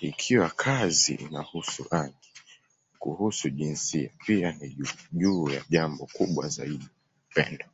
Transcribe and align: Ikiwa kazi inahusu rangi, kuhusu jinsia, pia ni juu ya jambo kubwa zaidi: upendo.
Ikiwa 0.00 0.50
kazi 0.50 1.14
inahusu 1.14 1.84
rangi, 1.90 2.30
kuhusu 2.98 3.50
jinsia, 3.50 4.10
pia 4.26 4.52
ni 4.52 4.76
juu 5.12 5.48
ya 5.48 5.64
jambo 5.68 6.06
kubwa 6.12 6.48
zaidi: 6.48 6.88
upendo. 7.30 7.64